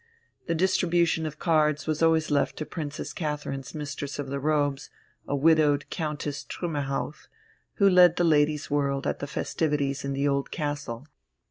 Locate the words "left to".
2.31-2.65